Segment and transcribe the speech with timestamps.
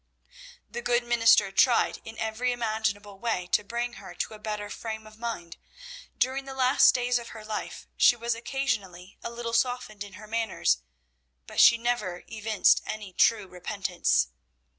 [0.67, 5.05] The good minister tried in every imaginable way to bring her to a better frame
[5.05, 5.57] of mind.
[6.17, 10.25] During the last days of her life she was occasionally a little softened in her
[10.25, 10.79] manners,
[11.45, 14.29] but she never evinced any true repentance.